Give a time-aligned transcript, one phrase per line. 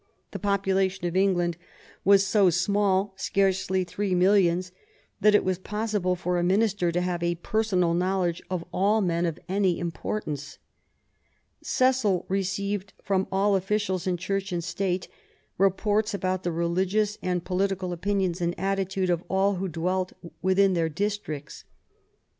[0.31, 1.57] The population of England
[2.03, 4.71] was so small, scarcely three millions,
[5.19, 9.27] that it was possible for a minister to have a personal knowledge of all men
[9.27, 10.57] of any importance.
[11.61, 15.07] Cecil received from all officials, in Church and State,
[15.59, 20.89] reports about the religious and political opinions and attitude of all who dwelt within their
[20.89, 21.63] districts.